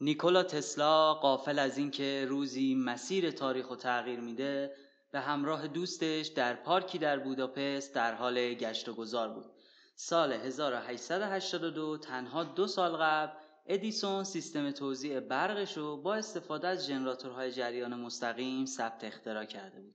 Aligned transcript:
نیکولا 0.00 0.42
تسلا 0.42 1.14
قافل 1.14 1.58
از 1.58 1.78
اینکه 1.78 2.26
روزی 2.28 2.74
مسیر 2.74 3.30
تاریخ 3.30 3.70
و 3.70 3.76
تغییر 3.76 4.20
میده 4.20 4.74
به 5.10 5.20
همراه 5.20 5.68
دوستش 5.68 6.26
در 6.26 6.54
پارکی 6.54 6.98
در 6.98 7.18
بوداپست 7.18 7.94
در 7.94 8.14
حال 8.14 8.54
گشت 8.54 8.88
و 8.88 8.94
گذار 8.94 9.28
بود. 9.28 9.46
سال 9.94 10.32
1882 10.32 11.98
تنها 11.98 12.44
دو 12.44 12.66
سال 12.66 12.96
قبل 12.96 13.32
ادیسون 13.66 14.24
سیستم 14.24 14.70
توزیع 14.70 15.20
برقش 15.20 15.76
رو 15.76 15.96
با 15.96 16.14
استفاده 16.14 16.68
از 16.68 16.86
ژنراتورهای 16.86 17.52
جریان 17.52 17.94
مستقیم 17.94 18.66
ثبت 18.66 19.04
اختراع 19.04 19.44
کرده 19.44 19.80
بود 19.80 19.94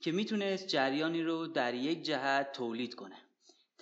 که 0.00 0.12
می‌تونست 0.12 0.66
جریانی 0.66 1.22
رو 1.22 1.46
در 1.46 1.74
یک 1.74 2.02
جهت 2.02 2.52
تولید 2.52 2.94
کنه. 2.94 3.16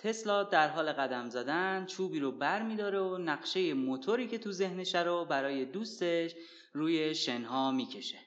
تسلا 0.03 0.43
در 0.43 0.67
حال 0.67 0.91
قدم 0.91 1.29
زدن 1.29 1.85
چوبی 1.85 2.19
رو 2.19 2.31
بر 2.31 2.61
میداره 2.61 2.99
و 2.99 3.17
نقشه 3.17 3.73
موتوری 3.73 4.27
که 4.27 4.37
تو 4.37 4.51
ذهنشه 4.51 5.03
رو 5.03 5.25
برای 5.25 5.65
دوستش 5.65 6.35
روی 6.73 7.15
شنها 7.15 7.71
می‌کشه. 7.71 8.17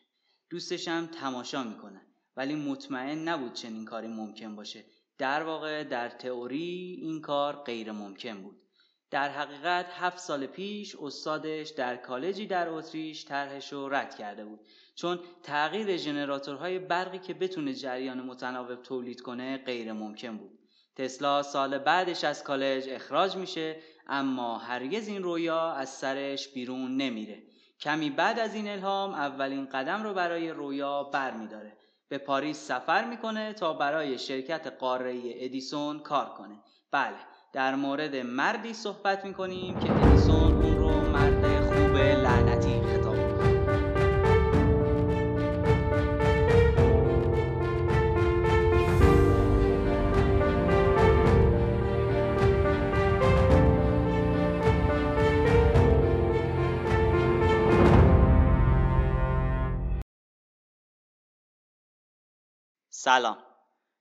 دوستش 0.51 0.89
هم 0.89 1.07
تماشا 1.07 1.63
می‌کنه. 1.65 2.01
ولی 2.37 2.55
مطمئن 2.55 3.29
نبود 3.29 3.53
چنین 3.53 3.85
کاری 3.85 4.09
ممکن 4.09 4.57
باشه. 4.57 4.85
در 5.19 5.43
واقع 5.43 5.85
در 5.85 6.09
تئوری 6.09 6.99
این 7.03 7.21
کار 7.21 7.57
غیر 7.57 7.93
ممکن 7.93 8.43
بود. 8.43 8.63
در 9.11 9.29
حقیقت 9.29 9.87
هفت 9.91 10.19
سال 10.19 10.47
پیش 10.47 10.97
استادش 10.97 11.69
در 11.69 11.97
کالجی 11.97 12.47
در 12.47 12.69
اتریش 12.69 13.25
طرحش 13.25 13.73
رو 13.73 13.89
رد 13.89 14.15
کرده 14.17 14.45
بود. 14.45 14.61
چون 14.95 15.19
تغییر 15.43 15.97
ژنراتورهای 15.97 16.79
برقی 16.79 17.19
که 17.19 17.35
بتونه 17.35 17.75
جریان 17.75 18.23
متناوب 18.23 18.83
تولید 18.83 19.21
کنه 19.21 19.59
غیر 19.59 19.93
ممکن 19.93 20.37
بود. 20.37 20.56
تسلا 20.97 21.43
سال 21.43 21.79
بعدش 21.79 22.25
از 22.25 22.45
کالج 22.45 22.89
اخراج 22.89 23.37
میشه 23.37 23.77
اما 24.07 24.59
هرگز 24.59 25.09
این 25.09 25.23
رویا 25.23 25.73
از 25.73 25.89
سرش 25.89 26.49
بیرون 26.49 26.97
نمیره. 26.97 27.43
کمی 27.81 28.11
بعد 28.11 28.39
از 28.39 28.55
این 28.55 28.69
الهام 28.69 29.15
اولین 29.15 29.67
قدم 29.67 30.03
رو 30.03 30.15
برای 30.15 30.51
رویا 30.51 31.03
بر 31.03 31.31
میداره 31.31 31.73
به 32.09 32.19
پاریس 32.19 32.67
سفر 32.67 33.05
می‌کنه 33.05 33.53
تا 33.53 33.73
برای 33.73 34.19
شرکت 34.19 34.67
قاره 34.67 35.21
ادیسون 35.25 35.99
کار 35.99 36.27
کنه. 36.27 36.61
بله 36.91 37.17
در 37.53 37.75
مورد 37.75 38.17
مردی 38.17 38.75
صحبت 38.75 39.25
می‌کنیم 39.25 39.79
که 39.79 39.93
ادیسون 39.93 40.63
اون 40.63 40.77
رو 40.77 41.01
مرد 41.01 41.61
خوب 41.61 41.97
لعنتی 41.97 42.46
سلام. 63.07 63.39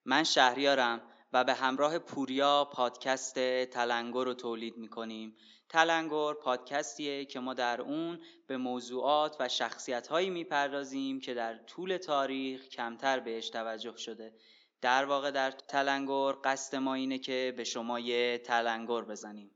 من 0.05 0.23
شهریارم 0.23 1.01
و 1.33 1.43
به 1.43 1.53
همراه 1.53 1.99
پوریا 1.99 2.65
پادکست 2.65 3.39
تلنگر 3.65 4.23
رو 4.23 4.33
تولید 4.33 4.77
می‌کنیم. 4.77 5.35
تلنگر 5.69 6.33
پادکستیه 6.33 7.25
که 7.25 7.39
ما 7.39 7.53
در 7.53 7.81
اون 7.81 8.19
به 8.47 8.57
موضوعات 8.57 9.35
و 9.39 9.49
شخصیت 9.49 10.07
هایی 10.07 10.29
می‌پردازیم 10.29 11.19
که 11.19 11.33
در 11.33 11.57
طول 11.57 11.97
تاریخ 11.97 12.67
کمتر 12.67 13.19
بهش 13.19 13.49
توجه 13.49 13.97
شده. 13.97 14.33
در 14.81 15.05
واقع 15.05 15.31
در 15.31 15.51
تلنگر 15.51 16.35
قصد 16.43 16.75
ما 16.75 16.93
اینه 16.93 17.17
که 17.17 17.53
به 17.57 17.63
شما 17.63 17.99
یه 17.99 18.37
تلنگر 18.37 19.01
بزنیم. 19.01 19.54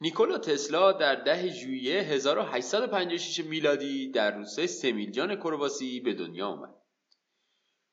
نیکولا 0.00 0.38
تسلا 0.38 0.92
در 0.92 1.14
ده 1.14 1.48
ژوئیه 1.48 2.02
1856 2.02 3.44
میلادی 3.44 4.10
در 4.10 4.36
روستای 4.36 4.66
سمیلجان 4.66 5.36
کرواسی 5.36 6.00
به 6.00 6.14
دنیا 6.14 6.46
آمد. 6.46 6.74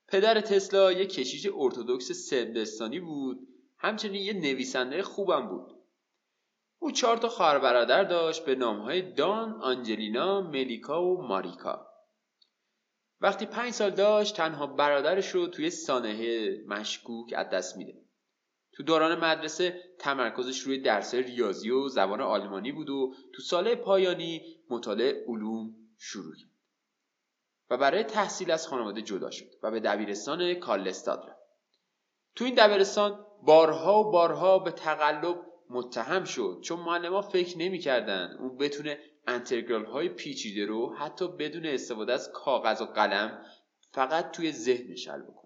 پدر 0.08 0.42
تسلا 0.42 0.92
یک 0.92 1.14
کشیش 1.14 1.48
ارتودکس 1.56 2.12
سبستانی 2.12 3.00
بود 3.00 3.48
همچنین 3.78 4.22
یه 4.22 4.34
نویسنده 4.34 5.04
خوبم 5.04 5.48
بود. 5.48 5.76
او 6.80 6.92
چهار 6.92 7.18
تا 7.18 7.30
خواهر 7.30 7.60
برادر 7.60 8.04
داشت 8.04 8.46
به 8.46 8.56
نامهای 8.56 9.14
دان، 9.14 9.62
آنجلینا، 9.62 10.42
ملیکا 10.42 11.06
و 11.06 11.22
ماریکا. 11.22 11.88
وقتی 13.22 13.46
پنج 13.46 13.74
سال 13.74 13.90
داشت 13.90 14.36
تنها 14.36 14.68
برادرش 14.68 15.30
رو 15.30 15.48
توی 15.48 15.70
سانحه 15.70 16.64
مشکوک 16.68 17.34
از 17.38 17.50
دست 17.50 17.78
میده. 17.78 18.05
تو 18.76 18.84
دوران 18.84 19.20
مدرسه 19.20 19.84
تمرکزش 20.00 20.60
روی 20.60 20.82
درس 20.82 21.16
ریاضی 21.16 21.70
و 21.70 21.88
زبان 21.88 22.22
آلمانی 22.22 22.72
بود 22.72 22.90
و 22.90 23.14
تو 23.34 23.42
سال 23.42 23.76
پایانی 23.76 24.42
مطالعه 24.70 25.26
علوم 25.28 25.76
شروع 25.98 26.36
کرد. 26.36 26.50
و 27.70 27.78
برای 27.78 28.04
تحصیل 28.04 28.52
از 28.52 28.68
خانواده 28.68 29.02
جدا 29.02 29.32
شد 29.32 29.52
و 29.64 29.72
به 29.72 29.80
دبیرستان 29.80 30.54
کالستاد 30.54 31.20
رفت 31.30 31.40
تو 32.36 32.46
این 32.46 32.56
دبیرستان 32.56 33.26
بارها 33.44 34.00
و 34.00 34.12
بارها 34.12 34.60
به 34.60 34.72
تقلب 34.72 35.46
متهم 35.70 36.24
شد 36.24 36.60
چون 36.64 36.80
معلمها 36.80 37.22
فکر 37.22 37.58
نمی‌کردند 37.58 38.38
اون 38.38 38.58
بتونه 38.58 39.00
انتگرال 39.28 39.86
های 39.86 40.10
پیچیده 40.10 40.66
رو 40.66 40.96
حتی 40.96 41.28
بدون 41.28 41.66
استفاده 41.66 42.14
از 42.14 42.32
کاغذ 42.32 42.82
و 42.82 42.86
قلم 42.86 43.46
فقط 43.92 44.32
توی 44.32 44.52
ذهنش 44.52 45.08
حل 45.08 45.22
بکنه. 45.22 45.45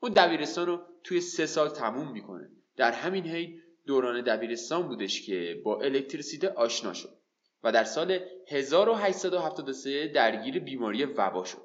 اون 0.00 0.12
دبیرستان 0.12 0.66
رو 0.66 0.80
توی 1.04 1.20
سه 1.20 1.46
سال 1.46 1.68
تموم 1.68 2.12
می‌کنه. 2.12 2.50
در 2.76 2.92
همین 2.92 3.26
حین 3.26 3.62
دوران 3.86 4.24
دبیرستان 4.24 4.88
بودش 4.88 5.26
که 5.26 5.60
با 5.64 5.80
الکتریسیته 5.80 6.48
آشنا 6.48 6.92
شد 6.92 7.18
و 7.62 7.72
در 7.72 7.84
سال 7.84 8.20
1873 8.48 10.08
درگیر 10.08 10.58
بیماری 10.58 11.04
وبا 11.04 11.44
شد. 11.44 11.62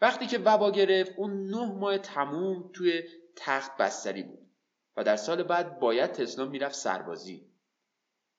وقتی 0.00 0.26
که 0.26 0.38
وبا 0.38 0.70
گرفت 0.70 1.12
اون 1.16 1.46
نه 1.46 1.72
ماه 1.72 1.98
تموم 1.98 2.70
توی 2.74 3.02
تخت 3.36 3.76
بستری 3.76 4.22
بود 4.22 4.50
و 4.96 5.04
در 5.04 5.16
سال 5.16 5.42
بعد 5.42 5.78
باید 5.80 6.12
تسلا 6.12 6.46
می‌رفت 6.46 6.74
سربازی. 6.74 7.50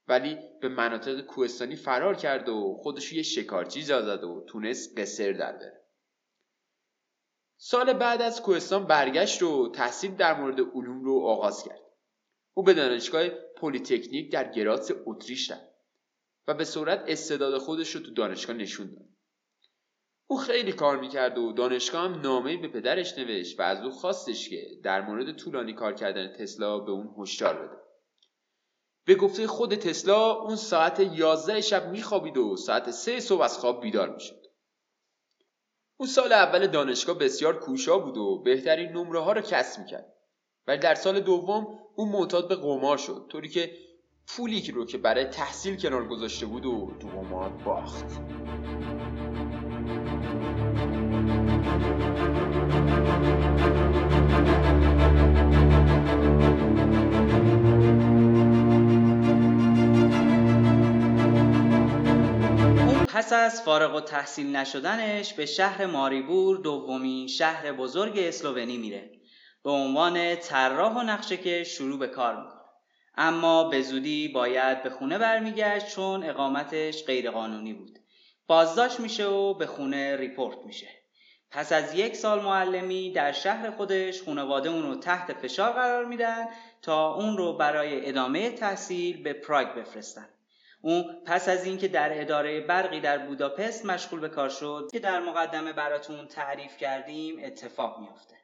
ولی 0.08 0.38
به 0.62 0.70
مناطق 0.70 1.22
کوهستانی 1.22 1.76
فرار 1.76 2.16
کرد 2.16 2.50
و 2.50 2.78
خودش 2.82 3.14
یه 3.14 3.24
شکارچی 3.24 3.82
زد 3.82 4.24
و 4.24 4.46
تونست 4.48 5.00
قصر 5.00 5.32
در 5.32 5.52
بره. 5.52 5.81
سال 7.64 7.94
بعد 7.94 8.22
از 8.22 8.42
کوهستان 8.42 8.86
برگشت 8.86 9.44
و 9.44 9.72
تحصیل 9.72 10.16
در 10.16 10.40
مورد 10.40 10.60
علوم 10.60 11.04
رو 11.04 11.20
آغاز 11.20 11.64
کرد. 11.64 11.82
او 12.54 12.64
به 12.64 12.74
دانشگاه 12.74 13.28
پلیتکنیک 13.30 14.32
در 14.32 14.52
گراتس 14.52 14.92
اتریش 15.06 15.52
رفت 15.52 15.72
و 16.48 16.54
به 16.54 16.66
صورت 16.66 17.04
استعداد 17.08 17.58
خودش 17.58 17.96
رو 17.96 18.02
تو 18.02 18.14
دانشگاه 18.14 18.56
نشون 18.56 18.92
داد. 18.92 19.06
او 20.28 20.38
خیلی 20.38 20.72
کار 20.72 21.00
می‌کرد 21.00 21.38
و 21.38 21.52
دانشگاه 21.52 22.02
هم 22.02 22.44
به 22.62 22.68
پدرش 22.68 23.18
نوشت 23.18 23.60
و 23.60 23.64
از 23.64 23.84
او 23.84 23.92
خواستش 23.92 24.50
که 24.50 24.68
در 24.84 25.02
مورد 25.02 25.36
طولانی 25.36 25.74
کار 25.74 25.94
کردن 25.94 26.34
تسلا 26.34 26.80
به 26.80 26.92
اون 26.92 27.16
هشدار 27.18 27.68
بده. 27.68 27.78
به 29.06 29.16
گفته 29.16 29.48
خود 29.48 29.76
تسلا 29.76 30.32
اون 30.32 30.56
ساعت 30.56 31.00
11 31.00 31.62
شب 31.62 31.92
میخوابید 31.92 32.38
و 32.38 32.58
ساعت 32.58 32.92
3 32.92 33.20
صبح 33.20 33.42
از 33.42 33.58
خواب 33.58 33.82
بیدار 33.82 34.14
می‌شد 34.14 34.41
او 36.02 36.08
سال 36.08 36.34
اول 36.34 36.68
دانشگاه 36.68 37.18
بسیار 37.18 37.60
کوشا 37.60 37.98
بود 37.98 38.18
و 38.18 38.42
بهترین 38.46 38.90
نمره 38.90 39.20
ها 39.20 39.32
رو 39.32 39.42
کسب 39.42 39.82
می‌کرد. 39.82 40.14
ولی 40.68 40.78
در 40.78 40.96
سال 40.96 41.20
دوم 41.20 41.68
او 41.96 42.12
معتاد 42.12 42.48
به 42.50 42.56
قمار 42.56 42.98
شد 42.98 43.26
طوری 43.30 43.50
که 43.50 43.72
پولی 44.28 44.72
رو 44.72 44.86
که 44.86 44.98
برای 44.98 45.26
تحصیل 45.26 45.76
کنار 45.76 46.08
گذاشته 46.08 46.46
بود 46.46 46.66
و 46.66 46.92
تو 47.00 47.08
قمار 47.08 47.50
باخت. 47.50 48.06
پس 63.14 63.34
از 63.34 63.62
فارغ 63.62 63.96
و 63.96 64.02
تحصیل 64.02 64.56
نشدنش 64.56 65.34
به 65.34 65.46
شهر 65.46 65.86
ماریبور 65.86 66.58
دومین 66.58 67.28
شهر 67.28 67.72
بزرگ 67.72 68.20
اسلوونی 68.20 68.78
میره. 68.78 69.12
به 69.64 69.70
عنوان 69.72 70.36
طراح 70.36 70.94
و 70.94 71.02
نقشه 71.02 71.64
شروع 71.64 72.00
به 72.00 72.08
کار 72.08 72.36
می‌کنه. 72.36 72.62
اما 73.18 73.64
به 73.64 73.82
زودی 73.82 74.28
باید 74.28 74.84
به 74.84 74.90
خونه 74.90 75.18
برمیگشت 75.18 75.88
چون 75.88 76.24
اقامتش 76.24 77.06
غیرقانونی 77.06 77.74
بود. 77.74 78.00
بازداشت 78.48 79.00
میشه 79.00 79.26
و 79.26 79.54
به 79.54 79.66
خونه 79.66 80.18
ریپورت 80.18 80.58
میشه. 80.66 80.88
پس 81.50 81.72
از 81.72 81.96
یک 81.96 82.16
سال 82.16 82.42
معلمی 82.42 83.12
در 83.12 83.32
شهر 83.32 83.72
خودش 83.72 84.24
خانواده 84.24 84.70
اون 84.70 84.84
رو 84.84 84.96
تحت 84.96 85.34
فشار 85.34 85.72
قرار 85.72 86.06
میدن 86.06 86.48
تا 86.82 87.14
اون 87.14 87.38
رو 87.38 87.54
برای 87.54 88.10
ادامه 88.10 88.52
تحصیل 88.52 89.24
به 89.24 89.34
پراگ 89.34 89.68
بفرستن. 89.68 90.30
او 90.82 91.04
پس 91.26 91.50
از 91.50 91.66
اینکه 91.66 91.88
در 91.88 92.22
اداره 92.22 92.62
برقی 92.62 93.00
در 93.00 93.18
بوداپست 93.18 93.86
مشغول 93.86 94.20
به 94.20 94.30
کار 94.30 94.50
شد 94.50 94.90
که 94.92 95.00
در 95.00 95.20
مقدمه 95.20 95.74
براتون 95.74 96.28
تعریف 96.28 96.78
کردیم 96.78 97.40
اتفاق 97.44 98.00
میافته. 98.00 98.36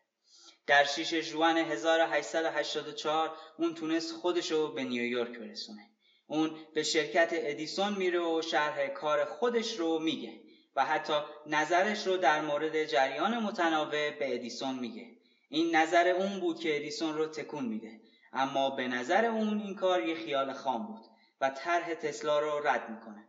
در 0.67 0.83
6 0.83 1.13
جوان 1.13 1.57
1884 1.57 3.31
اون 3.57 3.73
تونست 3.75 4.13
خودشو 4.13 4.73
به 4.73 4.83
نیویورک 4.83 5.39
برسونه. 5.39 5.89
اون 6.27 6.51
به 6.73 6.83
شرکت 6.83 7.29
ادیسون 7.33 7.93
میره 7.93 8.19
و 8.19 8.41
شرح 8.41 8.87
کار 8.87 9.25
خودش 9.25 9.75
رو 9.75 9.99
میگه 9.99 10.33
و 10.75 10.85
حتی 10.85 11.13
نظرش 11.47 12.07
رو 12.07 12.17
در 12.17 12.41
مورد 12.41 12.85
جریان 12.85 13.37
متناوب 13.37 13.91
به 13.91 14.35
ادیسون 14.35 14.79
میگه. 14.79 15.07
این 15.49 15.75
نظر 15.75 16.07
اون 16.07 16.39
بود 16.39 16.59
که 16.59 16.75
ادیسون 16.75 17.17
رو 17.17 17.27
تکون 17.27 17.65
میده 17.65 17.99
اما 18.33 18.69
به 18.69 18.87
نظر 18.87 19.25
اون 19.25 19.59
این 19.59 19.75
کار 19.75 20.03
یه 20.03 20.15
خیال 20.15 20.53
خام 20.53 20.87
بود. 20.87 21.16
و 21.41 21.49
طرح 21.49 21.93
تسلا 21.93 22.39
رو 22.39 22.67
رد 22.67 22.89
می‌کنه. 22.89 23.27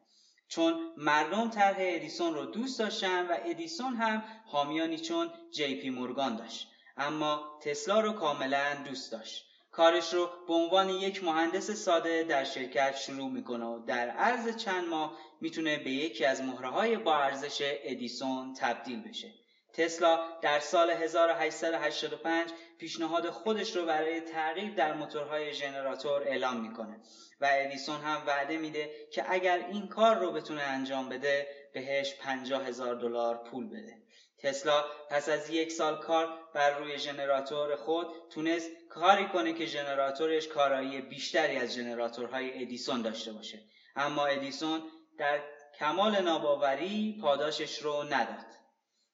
چون 0.48 0.92
مردم 0.96 1.50
طرح 1.50 1.76
ادیسون 1.78 2.34
رو 2.34 2.46
دوست 2.46 2.78
داشتن 2.78 3.26
و 3.26 3.36
ادیسون 3.44 3.94
هم 3.94 4.24
حامیانی 4.46 4.98
چون 4.98 5.30
جی 5.50 5.74
پی 5.74 5.90
مورگان 5.90 6.36
داشت. 6.36 6.68
اما 6.96 7.58
تسلا 7.62 8.00
رو 8.00 8.12
کاملا 8.12 8.74
دوست 8.84 9.12
داشت. 9.12 9.44
کارش 9.70 10.14
رو 10.14 10.30
به 10.46 10.54
عنوان 10.54 10.88
یک 10.88 11.24
مهندس 11.24 11.70
ساده 11.70 12.22
در 12.22 12.44
شرکت 12.44 12.96
شروع 12.96 13.30
می‌کنه 13.30 13.64
و 13.64 13.84
در 13.86 14.08
عرض 14.08 14.56
چند 14.56 14.88
ماه 14.88 15.18
می‌تونه 15.40 15.78
به 15.78 15.90
یکی 15.90 16.24
از 16.24 16.42
مهره 16.42 16.68
های 16.68 16.96
با 16.96 17.16
ارزش 17.16 17.58
ادیسون 17.62 18.54
تبدیل 18.54 19.08
بشه. 19.08 19.34
تسلا 19.78 20.20
در 20.42 20.60
سال 20.60 20.90
1885 20.90 22.50
پیشنهاد 22.78 23.30
خودش 23.30 23.76
رو 23.76 23.84
برای 23.84 24.20
تغییر 24.20 24.74
در 24.74 24.94
موتورهای 24.94 25.54
ژنراتور 25.54 26.22
اعلام 26.22 26.60
می‌کنه. 26.60 27.00
و 27.40 27.48
ادیسون 27.52 28.00
هم 28.00 28.22
وعده 28.26 28.56
میده 28.56 28.90
که 29.12 29.24
اگر 29.32 29.58
این 29.58 29.88
کار 29.88 30.16
رو 30.16 30.32
بتونه 30.32 30.62
انجام 30.62 31.08
بده 31.08 31.46
بهش 31.74 32.14
50 32.14 32.66
هزار 32.66 32.94
دلار 32.94 33.36
پول 33.36 33.68
بده. 33.68 34.02
تسلا 34.38 34.84
پس 35.10 35.28
از 35.28 35.50
یک 35.50 35.72
سال 35.72 35.96
کار 35.96 36.28
بر 36.54 36.78
روی 36.78 36.98
ژنراتور 36.98 37.76
خود 37.76 38.06
تونست 38.30 38.70
کاری 38.90 39.28
کنه 39.28 39.52
که 39.52 39.66
ژنراتورش 39.66 40.48
کارایی 40.48 41.00
بیشتری 41.00 41.56
از 41.56 41.74
ژنراتورهای 41.74 42.62
ادیسون 42.62 43.02
داشته 43.02 43.32
باشه. 43.32 43.58
اما 43.96 44.26
ادیسون 44.26 44.82
در 45.18 45.40
کمال 45.78 46.22
ناباوری 46.22 47.18
پاداشش 47.22 47.78
رو 47.78 48.02
نداد. 48.02 48.57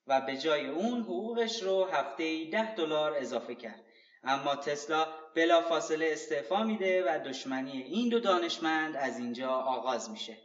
و 0.07 0.21
به 0.21 0.37
جای 0.37 0.67
اون 0.67 1.01
حقوقش 1.01 1.63
رو 1.63 1.85
هفته 1.85 2.45
ده 2.45 2.75
دلار 2.75 3.15
اضافه 3.19 3.55
کرد. 3.55 3.85
اما 4.25 4.57
تسلا 4.57 5.07
بلا 5.35 5.61
فاصله 5.61 6.09
استعفا 6.13 6.65
میده 6.65 7.05
و 7.05 7.19
دشمنی 7.19 7.83
این 7.83 8.09
دو 8.09 8.21
دانشمند 8.21 8.97
از 8.97 9.19
اینجا 9.19 9.51
آغاز 9.51 10.11
میشه. 10.11 10.37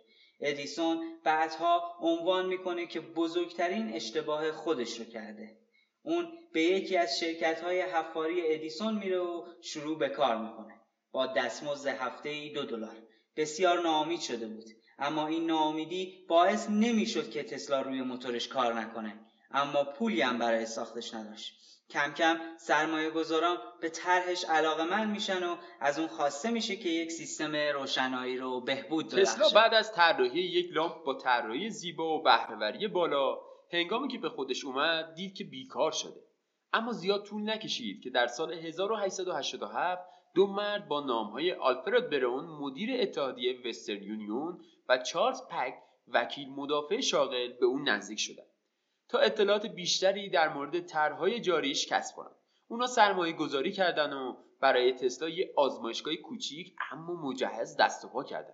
ادیسون 0.41 1.19
بعدها 1.23 1.97
عنوان 2.01 2.45
می‌کنه 2.45 2.87
که 2.87 2.99
بزرگترین 2.99 3.93
اشتباه 3.93 4.51
خودش 4.51 4.99
رو 4.99 5.05
کرده. 5.05 5.57
اون 6.01 6.27
به 6.53 6.61
یکی 6.61 6.97
از 6.97 7.19
شرکت 7.19 7.61
های 7.61 7.81
حفاری 7.81 8.53
ادیسون 8.53 8.95
میره 8.95 9.19
و 9.19 9.45
شروع 9.61 9.97
به 9.99 10.09
کار 10.09 10.37
می‌کنه. 10.37 10.73
با 11.11 11.25
دستمزد 11.25 11.87
هفته 11.87 12.29
ای 12.29 12.49
دو 12.49 12.63
دلار. 12.63 12.95
بسیار 13.35 13.81
ناامید 13.81 14.19
شده 14.19 14.47
بود. 14.47 14.65
اما 14.99 15.27
این 15.27 15.45
ناامیدی 15.45 16.25
باعث 16.29 16.69
نمی‌شد 16.69 17.29
که 17.29 17.43
تسلا 17.43 17.81
روی 17.81 18.01
موتورش 18.01 18.47
کار 18.47 18.73
نکنه. 18.73 19.19
اما 19.51 19.83
پولی 19.83 20.21
هم 20.21 20.37
برای 20.37 20.65
ساختش 20.65 21.13
نداشت. 21.13 21.59
کم 21.89 22.13
کم 22.13 22.37
سرمایه 22.57 23.09
گذاران 23.09 23.57
به 23.81 23.89
طرحش 23.89 24.45
علاقه 24.45 24.83
من 24.83 25.11
میشن 25.11 25.43
و 25.43 25.55
از 25.79 25.99
اون 25.99 26.07
خواسته 26.07 26.51
میشه 26.51 26.75
که 26.75 26.89
یک 26.89 27.11
سیستم 27.11 27.55
روشنایی 27.55 28.37
رو 28.37 28.61
بهبود 28.61 29.05
ببخشه. 29.05 29.21
تسلا 29.21 29.61
بعد 29.61 29.73
از 29.73 29.93
طراحی 29.93 30.39
یک 30.39 30.69
لامپ 30.71 31.03
با 31.03 31.13
طراحی 31.13 31.69
زیبا 31.69 32.19
و 32.19 32.23
بهرهوری 32.23 32.87
بالا 32.87 33.37
هنگامی 33.73 34.07
که 34.07 34.17
به 34.17 34.29
خودش 34.29 34.65
اومد 34.65 35.13
دید 35.13 35.35
که 35.35 35.43
بیکار 35.43 35.91
شده. 35.91 36.23
اما 36.73 36.91
زیاد 36.91 37.25
طول 37.25 37.49
نکشید 37.49 38.03
که 38.03 38.09
در 38.09 38.27
سال 38.27 38.53
1887 38.53 40.01
دو 40.35 40.47
مرد 40.47 40.87
با 40.87 40.99
نامهای 40.99 41.53
آلفرد 41.53 42.09
برون 42.09 42.45
مدیر 42.45 43.01
اتحادیه 43.01 43.61
وسترن 43.65 44.03
یونیون 44.03 44.61
و 44.89 44.97
چارلز 44.97 45.41
پک 45.49 45.73
وکیل 46.07 46.49
مدافع 46.49 46.99
شاغل 46.99 47.53
به 47.59 47.65
اون 47.65 47.89
نزدیک 47.89 48.19
شدند. 48.19 48.48
تا 49.09 49.19
اطلاعات 49.19 49.65
بیشتری 49.65 50.29
در 50.29 50.53
مورد 50.53 50.79
طرحهای 50.79 51.39
جاریش 51.39 51.87
کسب 51.87 52.15
کنن 52.15 52.35
اونا 52.67 52.87
سرمایه 52.87 53.33
گذاری 53.33 53.71
کردن 53.71 54.13
و 54.13 54.35
برای 54.59 54.93
تسلا 54.93 55.29
یه 55.29 55.53
آزمایشگاه 55.57 56.15
کوچیک 56.15 56.75
اما 56.91 57.13
مجهز 57.13 57.77
دست 57.77 58.05
و 58.05 58.07
پا 58.07 58.23
کردن. 58.23 58.53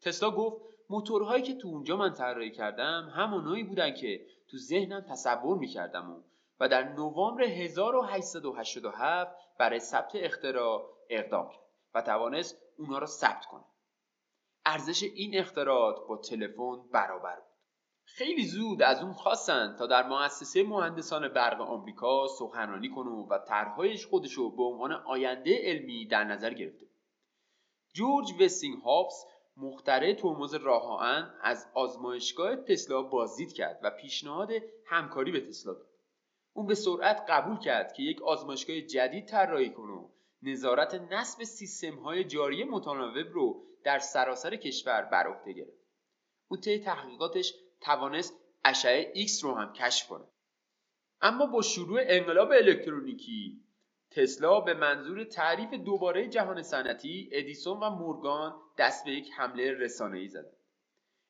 تسلا 0.00 0.30
گفت 0.30 0.62
موتورهایی 0.90 1.42
که 1.42 1.54
تو 1.54 1.68
اونجا 1.68 1.96
من 1.96 2.12
طراحی 2.12 2.50
کردم 2.50 3.12
همونایی 3.16 3.62
بودن 3.64 3.94
که 3.94 4.26
تو 4.50 4.58
ذهنم 4.58 5.00
تصور 5.00 5.58
می‌کردم 5.58 6.10
و 6.10 6.22
و 6.60 6.68
در 6.68 6.92
نوامبر 6.92 7.42
1887 7.42 9.36
برای 9.58 9.80
ثبت 9.80 10.10
اختراع 10.14 10.90
اقدام 11.10 11.48
کرد 11.48 11.62
و 11.94 12.02
توانست 12.02 12.62
اونها 12.78 12.98
را 12.98 13.06
ثبت 13.06 13.46
کنه. 13.46 13.64
ارزش 14.66 15.02
این 15.02 15.38
اختراعات 15.38 16.08
با 16.08 16.16
تلفن 16.16 16.88
برابر 16.92 17.36
بود. 17.36 17.51
خیلی 18.14 18.46
زود 18.46 18.82
از 18.82 19.02
اون 19.02 19.12
خواستن 19.12 19.76
تا 19.78 19.86
در 19.86 20.08
مؤسسه 20.08 20.62
مهندسان 20.62 21.28
برق 21.28 21.60
آمریکا 21.60 22.28
سخنرانی 22.38 22.88
کنه 22.88 23.10
و 23.10 23.38
طرحهایش 23.38 24.06
خودشو 24.06 24.56
به 24.56 24.62
عنوان 24.62 24.92
آینده 24.92 25.58
علمی 25.62 26.06
در 26.06 26.24
نظر 26.24 26.54
گرفته. 26.54 26.86
جورج 27.92 28.32
وستینگ 28.40 28.82
هاپس 28.82 29.24
مختره 29.56 30.14
ترمز 30.14 30.54
راه 30.54 31.02
از 31.42 31.66
آزمایشگاه 31.74 32.56
تسلا 32.56 33.02
بازدید 33.02 33.52
کرد 33.52 33.80
و 33.82 33.90
پیشنهاد 33.90 34.50
همکاری 34.86 35.32
به 35.32 35.40
تسلا 35.40 35.72
داد. 35.72 35.86
اون 36.52 36.66
به 36.66 36.74
سرعت 36.74 37.24
قبول 37.28 37.58
کرد 37.58 37.92
که 37.92 38.02
یک 38.02 38.22
آزمایشگاه 38.22 38.80
جدید 38.80 39.26
طراحی 39.26 39.70
کنه 39.70 39.92
و 39.92 40.08
نظارت 40.42 40.94
نصب 40.94 41.44
سیستم 41.44 41.94
های 41.94 42.24
جاری 42.24 42.64
متناوب 42.64 43.26
رو 43.32 43.64
در 43.84 43.98
سراسر 43.98 44.56
کشور 44.56 45.02
بر 45.02 45.26
عهده 45.26 45.52
گرفت. 45.52 45.82
او 46.48 46.56
طی 46.56 46.78
تحقیقاتش 46.78 47.54
توانست 47.82 48.34
اشعه 48.64 49.26
X 49.26 49.40
رو 49.42 49.54
هم 49.54 49.72
کشف 49.72 50.08
کنه. 50.08 50.24
اما 51.20 51.46
با 51.46 51.62
شروع 51.62 52.00
انقلاب 52.02 52.50
الکترونیکی 52.50 53.60
تسلا 54.10 54.60
به 54.60 54.74
منظور 54.74 55.24
تعریف 55.24 55.74
دوباره 55.74 56.28
جهان 56.28 56.62
صنعتی 56.62 57.28
ادیسون 57.32 57.80
و 57.80 57.90
مورگان 57.90 58.54
دست 58.78 59.04
به 59.04 59.10
یک 59.10 59.30
حمله 59.32 59.72
رسانه‌ای 59.72 60.28
زدند. 60.28 60.56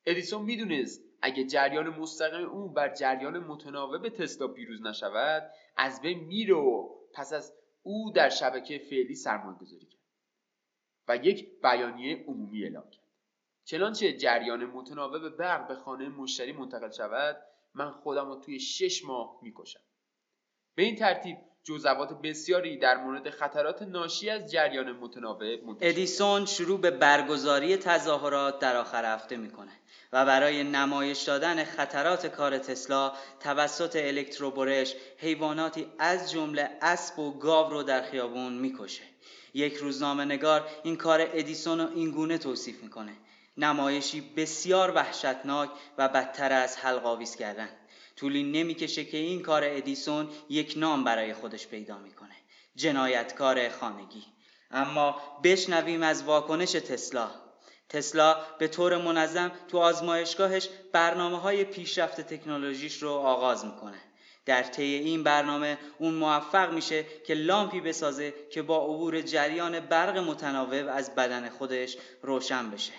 ادیسون 0.07 0.43
می‌دونست 0.43 1.05
اگه 1.23 1.45
جریان 1.45 1.89
مستقیم 1.89 2.49
اون 2.49 2.75
بر 2.75 2.95
جریان 2.95 3.39
متناوب 3.39 4.09
تسلا 4.09 4.49
پیروز 4.49 4.83
نشود 4.83 5.51
از 5.77 6.03
بین 6.03 6.25
میره 6.25 6.55
و 6.55 6.89
پس 7.13 7.33
از 7.33 7.55
او 7.83 8.11
در 8.11 8.29
شبکه 8.29 8.79
فعلی 8.79 9.15
سرمایه 9.15 9.59
گذاری 9.59 9.87
کرد 9.87 10.01
و 11.09 11.17
یک 11.17 11.61
بیانیه 11.63 12.25
عمومی 12.29 12.63
اعلام 12.63 12.91
کرد. 12.91 13.02
چنانچه 13.65 14.13
جریان 14.13 14.65
متناوب 14.65 15.29
برق 15.29 15.69
به 15.69 15.75
خانه 15.75 16.09
مشتری 16.09 16.53
منتقل 16.53 16.91
شود 16.91 17.37
من 17.75 17.91
خودم 17.91 18.29
رو 18.29 18.41
توی 18.41 18.61
شش 18.61 19.05
ماه 19.05 19.39
می‌کشم. 19.43 19.81
به 20.75 20.83
این 20.83 20.97
ترتیب 20.97 21.37
جزوات 21.65 22.21
بسیاری 22.23 22.77
در 22.77 22.97
مورد 22.97 23.31
خطرات 23.31 23.83
ناشی 23.83 24.31
از 24.31 24.51
جریان 24.51 24.93
متناوب 24.93 25.43
ادیسون 25.81 26.47
شروع 26.47 26.81
به 26.81 26.91
برگزاری 26.91 27.77
تظاهرات 27.77 28.59
در 28.59 28.77
آخر 28.77 29.15
هفته 29.15 29.37
می‌کنه 29.37 29.73
و 30.13 30.27
برای 30.27 30.65
نمایش 30.65 31.23
دادن 31.23 31.65
خطرات 31.65 32.27
کار 32.27 32.59
تسلا 32.59 33.13
توسط 33.41 33.97
الکتروبرش 33.97 34.95
حیواناتی 35.19 35.87
از 35.99 36.33
جمله 36.33 36.71
اسب 36.83 37.19
و 37.19 37.39
گاو 37.39 37.71
رو 37.71 37.83
در 37.83 38.03
خیابون 38.03 38.53
می‌کشه. 38.53 39.03
یک 39.55 39.75
روزنامه 39.75 40.25
نگار 40.25 40.69
این 40.83 40.97
کار 40.97 41.21
ادیسون 41.33 41.81
رو 41.81 41.89
اینگونه 41.95 42.39
توصیف 42.39 42.83
می‌کنه. 42.83 43.13
نمایشی 43.57 44.21
بسیار 44.21 44.93
وحشتناک 44.95 45.71
و 45.99 46.09
بدتر 46.09 46.53
از 46.53 46.77
حلقاویز 46.77 47.37
کردن. 47.37 47.69
طولی 48.17 48.43
نمی‌کشه 48.43 49.05
که 49.05 49.17
این 49.17 49.43
کار 49.43 49.63
ادیسون 49.65 50.29
یک 50.49 50.75
نام 50.77 51.05
برای 51.05 51.35
خودش 51.35 51.67
پیدا 51.67 51.99
می‌کنه. 51.99 52.37
جنایتکار 52.77 53.69
خانگی. 53.69 54.25
اما 54.71 55.17
بشنویم 55.45 56.03
از 56.03 56.23
واکنش 56.23 56.73
تسلا. 56.73 57.31
تسلا 57.89 58.37
به 58.59 58.69
طور 58.69 58.99
منظم 58.99 59.53
تو 59.69 59.79
آزمایشگاهش 59.79 60.69
برنامه 60.93 61.41
های 61.41 61.65
پیشرفت 61.65 62.21
تکنولوژیش 62.21 63.03
رو 63.03 63.11
آغاز 63.11 63.65
می‌کنه. 63.65 63.99
در 64.47 64.63
طی 64.63 64.83
این 64.83 65.23
برنامه 65.23 65.79
اون 65.99 66.15
موفق 66.15 66.73
میشه 66.73 67.05
که 67.27 67.35
لامپی 67.35 67.81
بسازه 67.81 68.35
که 68.51 68.63
با 68.63 68.85
عبور 68.85 69.21
جریان 69.21 69.81
برق 69.81 70.19
متناوب 70.19 70.89
از 70.89 71.15
بدن 71.15 71.49
خودش 71.49 71.97
روشن 72.23 72.71
بشه. 72.71 72.93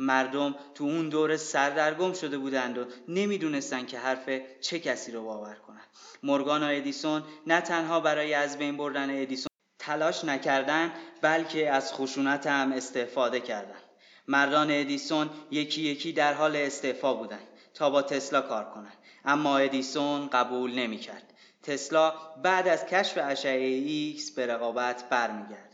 مردم 0.00 0.54
تو 0.74 0.84
اون 0.84 1.08
دوره 1.08 1.36
سردرگم 1.36 2.12
شده 2.12 2.38
بودند 2.38 2.78
و 2.78 2.84
نمی‌دونستند 3.08 3.86
که 3.86 3.98
حرف 3.98 4.28
چه 4.60 4.78
کسی 4.78 5.12
رو 5.12 5.24
باور 5.24 5.54
کنند 5.54 5.86
مورگان 6.22 6.62
و 6.62 6.66
ادیسون 6.66 7.22
نه 7.46 7.60
تنها 7.60 8.00
برای 8.00 8.34
از 8.34 8.58
بین 8.58 8.76
بردن 8.76 9.22
ادیسون 9.22 9.50
تلاش 9.78 10.24
نکردند 10.24 10.92
بلکه 11.22 11.70
از 11.70 11.92
خشونت 11.94 12.46
هم 12.46 12.72
استفاده 12.72 13.40
کردند 13.40 13.82
مردان 14.28 14.70
ادیسون 14.70 15.30
یکی 15.50 15.82
یکی 15.82 16.12
در 16.12 16.34
حال 16.34 16.56
استعفا 16.56 17.14
بودند 17.14 17.46
تا 17.74 17.90
با 17.90 18.02
تسلا 18.02 18.40
کار 18.40 18.64
کنند 18.64 18.98
اما 19.24 19.58
ادیسون 19.58 20.28
قبول 20.28 20.74
نمی‌کرد. 20.74 21.32
تسلا 21.62 22.12
بعد 22.42 22.68
از 22.68 22.86
کشف 22.86 23.18
اشعه 23.22 23.66
ایکس 23.66 24.30
به 24.30 24.46
رقابت 24.46 25.08
برمیگرده. 25.08 25.70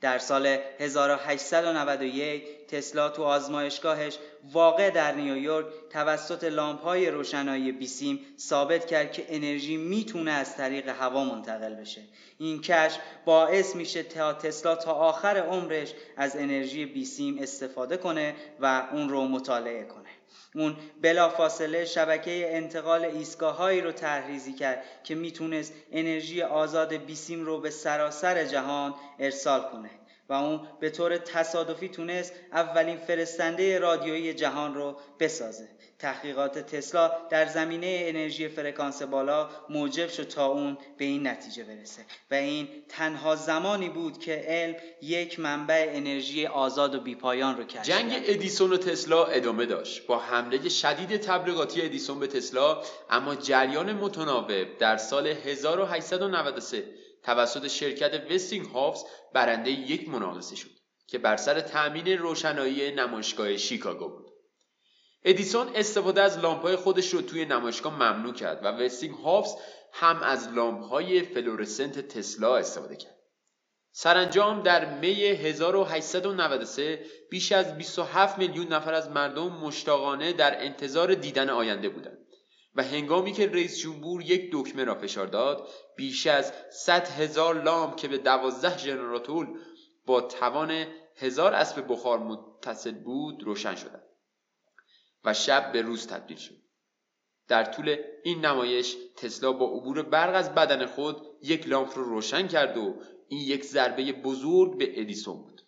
در 0.00 0.18
سال 0.18 0.58
1891 0.78 2.63
تسلا 2.74 3.08
تو 3.08 3.22
آزمایشگاهش 3.22 4.18
واقع 4.52 4.90
در 4.90 5.12
نیویورک 5.14 5.66
توسط 5.90 6.44
لامپ‌های 6.44 7.10
روشنایی 7.10 7.72
بیسیم 7.72 8.20
ثابت 8.38 8.86
کرد 8.86 9.12
که 9.12 9.26
انرژی 9.28 9.76
می‌تونه 9.76 10.30
از 10.30 10.56
طریق 10.56 10.88
هوا 10.88 11.24
منتقل 11.24 11.74
بشه. 11.74 12.00
این 12.38 12.60
کشف 12.60 12.98
باعث 13.24 13.76
میشه 13.76 14.02
تا 14.02 14.32
تسلا 14.32 14.76
تا 14.76 14.92
آخر 14.92 15.36
عمرش 15.36 15.94
از 16.16 16.36
انرژی 16.36 16.86
بیسیم 16.86 17.38
استفاده 17.38 17.96
کنه 17.96 18.34
و 18.60 18.88
اون 18.92 19.08
رو 19.08 19.28
مطالعه 19.28 19.84
کنه. 19.84 20.08
اون 20.54 20.76
بلافاصله 21.02 21.84
شبکه 21.84 22.56
انتقال 22.56 23.04
ایستگاههایی 23.04 23.80
رو 23.80 23.92
تحریزی 23.92 24.52
کرد 24.52 24.84
که 25.04 25.14
می‌تونست 25.14 25.72
انرژی 25.92 26.42
آزاد 26.42 26.94
بیسیم 26.94 27.44
رو 27.44 27.60
به 27.60 27.70
سراسر 27.70 28.44
جهان 28.44 28.94
ارسال 29.18 29.60
کنه. 29.60 29.90
و 30.28 30.32
اون 30.32 30.60
به 30.80 30.90
طور 30.90 31.16
تصادفی 31.16 31.88
تونست 31.88 32.32
اولین 32.52 32.96
فرستنده 32.96 33.78
رادیویی 33.78 34.34
جهان 34.34 34.74
رو 34.74 34.96
بسازه. 35.20 35.68
تحقیقات 35.98 36.58
تسلا 36.58 37.12
در 37.30 37.46
زمینه 37.46 38.04
انرژی 38.06 38.48
فرکانس 38.48 39.02
بالا 39.02 39.48
موجب 39.70 40.08
شد 40.08 40.28
تا 40.28 40.46
اون 40.46 40.78
به 40.96 41.04
این 41.04 41.26
نتیجه 41.26 41.64
برسه 41.64 42.02
و 42.30 42.34
این 42.34 42.68
تنها 42.88 43.36
زمانی 43.36 43.88
بود 43.88 44.18
که 44.18 44.44
علم 44.46 44.74
یک 45.02 45.40
منبع 45.40 45.86
انرژی 45.88 46.46
آزاد 46.46 46.94
و 46.94 47.00
بیپایان 47.00 47.56
رو 47.56 47.64
کشف 47.64 47.82
جنگ 47.82 48.12
ادیسون 48.24 48.72
و 48.72 48.76
تسلا 48.76 49.24
ادامه 49.24 49.66
داشت. 49.66 50.06
با 50.06 50.18
حمله 50.18 50.68
شدید 50.68 51.16
تبلیغاتی 51.16 51.82
ادیسون 51.82 52.20
به 52.20 52.26
تسلا 52.26 52.82
اما 53.10 53.34
جریان 53.34 53.92
متناوب 53.92 54.78
در 54.78 54.96
سال 54.96 55.26
1893 55.26 56.84
توسط 57.24 57.68
شرکت 57.68 58.30
وستینگ 58.30 58.66
هاوس 58.66 59.04
برنده 59.32 59.70
یک 59.70 60.08
مناقصه 60.08 60.56
شد 60.56 60.70
که 61.06 61.18
بر 61.18 61.36
سر 61.36 61.60
تأمین 61.60 62.08
روشنایی 62.08 62.90
نمایشگاه 62.90 63.56
شیکاگو 63.56 64.08
بود. 64.08 64.30
ادیسون 65.24 65.68
استفاده 65.74 66.22
از 66.22 66.38
لامپهای 66.38 66.76
خودش 66.76 67.14
رو 67.14 67.22
توی 67.22 67.44
نمایشگاه 67.44 67.94
ممنوع 67.94 68.34
کرد 68.34 68.64
و 68.64 68.66
وستینگ 68.66 69.14
هاوس 69.14 69.54
هم 69.92 70.22
از 70.22 70.48
لامپهای 70.48 71.22
فلورسنت 71.22 71.98
تسلا 71.98 72.56
استفاده 72.56 72.96
کرد. 72.96 73.18
سرانجام 73.92 74.62
در 74.62 74.98
می 74.98 75.22
1893 75.22 77.06
بیش 77.30 77.52
از 77.52 77.76
27 77.78 78.38
میلیون 78.38 78.66
نفر 78.66 78.94
از 78.94 79.10
مردم 79.10 79.48
مشتاقانه 79.52 80.32
در 80.32 80.64
انتظار 80.64 81.14
دیدن 81.14 81.50
آینده 81.50 81.88
بودند. 81.88 82.23
و 82.74 82.82
هنگامی 82.82 83.32
که 83.32 83.46
رئیس 83.46 83.78
جمهور 83.78 84.22
یک 84.22 84.50
دکمه 84.52 84.84
را 84.84 84.94
فشار 84.94 85.26
داد 85.26 85.68
بیش 85.96 86.26
از 86.26 86.52
100 86.70 87.08
هزار 87.08 87.62
لامپ 87.62 87.96
که 87.96 88.08
به 88.08 88.18
12 88.18 88.78
ژنراتور 88.78 89.58
با 90.06 90.20
توان 90.20 90.86
هزار 91.16 91.54
اسب 91.54 91.84
بخار 91.88 92.18
متصل 92.18 92.94
بود 92.94 93.42
روشن 93.42 93.74
شدند 93.74 94.04
و 95.24 95.34
شب 95.34 95.72
به 95.72 95.82
روز 95.82 96.06
تبدیل 96.06 96.36
شد. 96.36 96.54
در 97.48 97.64
طول 97.64 97.96
این 98.24 98.44
نمایش 98.44 98.96
تسلا 99.16 99.52
با 99.52 99.66
عبور 99.66 100.02
برق 100.02 100.34
از 100.34 100.54
بدن 100.54 100.86
خود 100.86 101.26
یک 101.42 101.68
لامپ 101.68 101.98
رو 101.98 102.04
روشن 102.04 102.48
کرد 102.48 102.76
و 102.76 102.94
این 103.28 103.40
یک 103.40 103.64
ضربه 103.64 104.12
بزرگ 104.12 104.78
به 104.78 105.00
ادیسون 105.00 105.42
بود. 105.42 105.62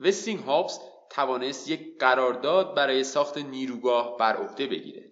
وستینگ 0.00 0.40
هاپس 0.40 0.80
توانست 1.10 1.68
یک 1.68 1.98
قرارداد 1.98 2.74
برای 2.74 3.04
ساخت 3.04 3.38
نیروگاه 3.38 4.16
بر 4.16 4.36
عهده 4.36 4.66
بگیره 4.66 5.11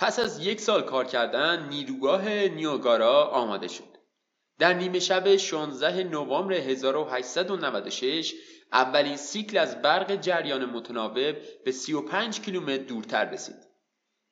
پس 0.00 0.18
از 0.18 0.46
یک 0.46 0.60
سال 0.60 0.82
کار 0.82 1.04
کردن 1.04 1.68
نیروگاه 1.68 2.28
نیوگارا 2.28 3.24
آماده 3.24 3.68
شد 3.68 3.98
در 4.58 4.74
نیمه 4.74 4.98
شب 4.98 5.36
16 5.36 6.04
نوامبر 6.04 6.54
1896 6.54 8.34
اولین 8.72 9.16
سیکل 9.16 9.58
از 9.58 9.82
برق 9.82 10.14
جریان 10.16 10.64
متناوب 10.64 11.36
به 11.64 11.72
35 11.72 12.40
کیلومتر 12.40 12.82
دورتر 12.82 13.30
رسید. 13.30 13.56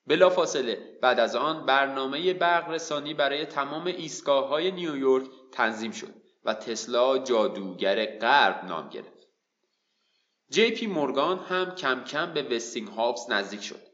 بلافاصله 0.07 0.99
بعد 1.03 1.21
از 1.21 1.37
آن 1.37 1.67
برنامه 1.67 2.35
برق 2.35 2.71
رسانی 2.71 3.15
برای 3.15 3.47
تمام 3.47 3.87
ایستگاه 3.87 4.49
های 4.49 4.71
نیویورک 4.71 5.27
تنظیم 5.53 5.91
شد 5.91 6.15
و 6.45 6.55
تسلا 6.55 7.19
جادوگر 7.19 8.19
غرب 8.19 8.65
نام 8.65 8.89
گرفت. 8.89 9.29
جی 10.51 10.71
پی 10.71 10.87
مورگان 10.87 11.39
هم 11.39 11.75
کم 11.75 12.05
کم 12.05 12.33
به 12.33 12.43
وستینگ 12.43 12.89
هاوس 12.89 13.31
نزدیک 13.31 13.63
شد 13.63 13.88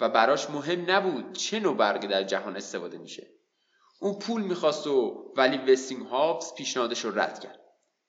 و 0.00 0.08
براش 0.08 0.50
مهم 0.50 0.90
نبود 0.90 1.32
چه 1.32 1.60
نوع 1.60 1.76
برقی 1.76 2.06
در 2.06 2.22
جهان 2.22 2.56
استفاده 2.56 2.98
میشه. 2.98 3.26
اون 4.00 4.18
پول 4.18 4.42
می‌خواست 4.42 4.86
و 4.86 5.24
ولی 5.36 5.72
وستینگ 5.72 6.06
هاوس 6.06 6.54
پیشنهادش 6.54 7.04
رو 7.04 7.18
رد 7.18 7.40
کرد. 7.40 7.60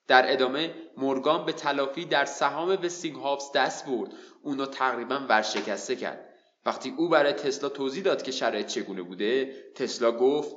در 0.10 0.34
ادامه 0.34 0.76
مورگان 0.98 1.46
به 1.46 1.54
تلافی 1.54 2.06
در 2.06 2.26
سهام 2.26 2.70
وستینگ 2.70 3.16
هاوس 3.16 3.52
دست 3.56 3.86
برد 3.86 4.10
اونو 4.44 4.66
تقریبا 4.66 5.26
ورشکسته 5.30 5.96
کرد 5.96 6.30
وقتی 6.66 6.94
او 6.98 7.10
برای 7.10 7.34
تسلا 7.34 7.70
توضیح 7.70 8.04
داد 8.04 8.22
که 8.22 8.32
شرایط 8.32 8.68
چگونه 8.68 9.02
بوده 9.02 9.54
تسلا 9.76 10.12
گفت 10.12 10.56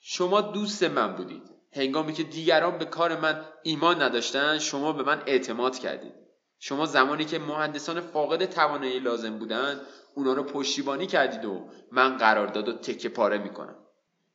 شما 0.00 0.40
دوست 0.40 0.82
من 0.82 1.16
بودید 1.16 1.42
هنگامی 1.72 2.12
که 2.12 2.22
دیگران 2.22 2.78
به 2.78 2.84
کار 2.84 3.20
من 3.20 3.44
ایمان 3.62 4.02
نداشتن 4.02 4.58
شما 4.58 4.92
به 4.92 5.02
من 5.02 5.22
اعتماد 5.26 5.78
کردید 5.78 6.14
شما 6.64 6.86
زمانی 6.86 7.24
که 7.24 7.38
مهندسان 7.38 8.00
فاقد 8.00 8.44
توانایی 8.44 8.98
لازم 8.98 9.38
بودند 9.38 9.80
اونا 10.14 10.32
رو 10.32 10.42
پشتیبانی 10.42 11.06
کردید 11.06 11.44
و 11.44 11.68
من 11.92 12.16
قرارداد 12.16 12.68
و 12.68 12.72
تکه 12.72 13.08
پاره 13.08 13.38
می‌کنم. 13.38 13.76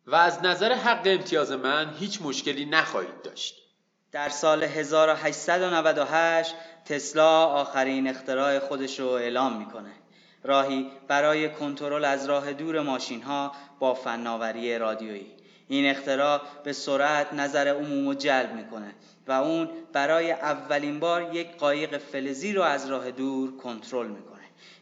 و 0.07 0.15
از 0.15 0.43
نظر 0.43 0.73
حق 0.73 1.01
امتیاز 1.05 1.51
من 1.51 1.93
هیچ 1.99 2.21
مشکلی 2.21 2.65
نخواهید 2.65 3.21
داشت. 3.23 3.55
در 4.11 4.29
سال 4.29 4.63
1898 4.63 6.55
تسلا 6.85 7.45
آخرین 7.45 8.07
اختراع 8.07 8.59
خودش 8.59 8.99
رو 8.99 9.07
اعلام 9.07 9.57
می‌کنه. 9.57 9.93
راهی 10.43 10.91
برای 11.07 11.49
کنترل 11.49 12.05
از 12.05 12.25
راه 12.25 12.53
دور 12.53 12.81
ماشین 12.81 13.21
ها 13.21 13.51
با 13.79 13.93
فناوری 13.93 14.77
رادیویی. 14.77 15.31
این 15.67 15.89
اختراع 15.89 16.41
به 16.63 16.73
سرعت 16.73 17.33
نظر 17.33 17.67
عموم 17.67 18.13
جلب 18.13 18.53
می‌کنه. 18.53 18.95
و 19.27 19.31
اون 19.31 19.69
برای 19.93 20.31
اولین 20.31 20.99
بار 20.99 21.35
یک 21.35 21.57
قایق 21.57 21.97
فلزی 21.97 22.53
رو 22.53 22.61
از 22.61 22.89
راه 22.89 23.11
دور 23.11 23.57
کنترل 23.57 24.07
می‌کنه. 24.07 24.37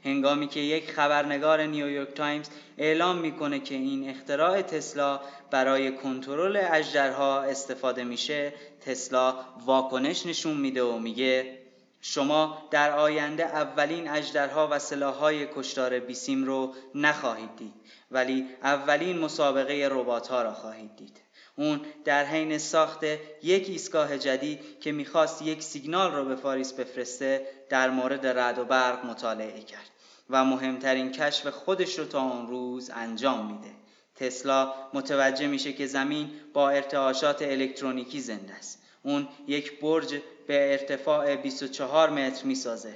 هنگامی 0.06 0.48
که 0.48 0.60
یک 0.60 0.92
خبرنگار 0.92 1.62
نیویورک 1.62 2.14
تایمز 2.14 2.50
اعلام 2.78 3.18
می‌کنه 3.18 3.60
که 3.60 3.76
این 3.76 4.10
اختراع 4.10 4.62
تسلا 4.62 5.20
برای 5.52 5.98
کنترل 5.98 6.62
اجدرها 6.72 7.42
استفاده 7.42 8.04
میشه 8.04 8.54
تسلا 8.86 9.36
واکنش 9.66 10.26
نشون 10.26 10.58
میده 10.58 10.84
و 10.84 10.98
میگه 10.98 11.58
شما 12.02 12.68
در 12.72 12.92
آینده 12.92 13.44
اولین 13.44 14.10
اجدرها 14.10 14.68
و 14.72 14.80
سلاحهای 14.80 15.48
کشتار 15.56 16.00
بیسیم 16.00 16.44
رو 16.44 16.74
نخواهید 16.96 17.56
دید 17.56 17.74
ولی 18.12 18.46
اولین 18.64 19.20
مسابقه 19.20 19.90
ربات 19.92 20.28
ها 20.28 20.42
را 20.42 20.54
خواهید 20.54 20.96
دید. 20.96 21.25
اون 21.58 21.82
در 22.06 22.26
حین 22.26 22.58
ساخت 22.58 23.04
یک 23.44 23.70
ایستگاه 23.70 24.18
جدید 24.18 24.80
که 24.80 24.92
می‌خواست 24.92 25.42
یک 25.42 25.64
سیگنال 25.64 26.12
رو 26.16 26.26
به 26.26 26.36
فاریس 26.36 26.74
بفرسته 26.74 27.48
در 27.70 27.90
مورد 27.90 28.26
رد 28.26 28.60
و 28.60 28.66
برق 28.66 29.06
مطالعه 29.06 29.62
کرد 29.62 29.90
و 30.30 30.46
مهمترین 30.46 31.12
کشف 31.12 31.48
خودش 31.48 32.00
رو 32.00 32.06
تا 32.06 32.22
اون 32.22 32.48
روز 32.48 32.90
انجام 32.90 33.52
میده. 33.52 33.74
تسلا 34.16 34.74
متوجه 34.94 35.48
میشه 35.48 35.74
که 35.74 35.88
زمین 35.88 36.32
با 36.54 36.70
ارتعاشات 36.70 37.42
الکترونیکی 37.42 38.22
زنده 38.22 38.54
است. 38.54 38.82
اون 39.04 39.28
یک 39.48 39.80
برج 39.80 40.22
به 40.48 40.72
ارتفاع 40.72 41.36
24 41.36 42.10
متر 42.10 42.46
می‌سازه 42.46 42.96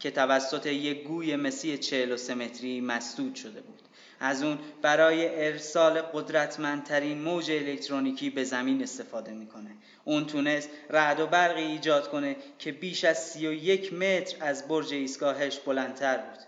که 0.00 0.10
توسط 0.10 0.66
یک 0.66 1.02
گوی 1.02 1.36
مسی 1.36 1.78
43 1.78 2.34
متری 2.34 2.80
مسدود 2.80 3.34
شده 3.34 3.60
بود. 3.60 3.75
از 4.20 4.42
اون 4.42 4.58
برای 4.82 5.46
ارسال 5.46 6.00
قدرتمندترین 6.00 7.22
موج 7.22 7.50
الکترونیکی 7.50 8.30
به 8.30 8.44
زمین 8.44 8.82
استفاده 8.82 9.32
می‌کنه. 9.32 9.70
اون 10.04 10.26
تونست 10.26 10.68
رعد 10.90 11.20
و 11.20 11.26
برقی 11.26 11.62
ایجاد 11.62 12.10
کنه 12.10 12.36
که 12.58 12.72
بیش 12.72 13.04
از 13.04 13.24
31 13.30 13.92
متر 13.92 14.36
از 14.40 14.68
برج 14.68 14.92
ایستگاهش 14.92 15.58
بلندتر 15.58 16.16
بود 16.16 16.38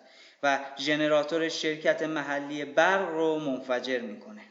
و 0.42 0.60
ژنراتور 0.78 1.48
شرکت 1.48 2.02
محلی 2.02 2.64
برق 2.64 3.08
رو 3.08 3.38
منفجر 3.38 4.00
می‌کنه. 4.00 4.42